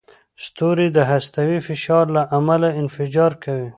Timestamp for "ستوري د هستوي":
0.45-1.59